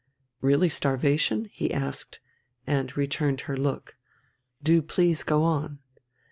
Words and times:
"Really 0.41 0.67
starvation?" 0.67 1.45
he 1.51 1.71
asked, 1.71 2.19
and 2.65 2.97
returned 2.97 3.41
her 3.41 3.55
look.... 3.55 3.97
"Do 4.63 4.81
please 4.81 5.21
go 5.21 5.43
on." 5.43 5.77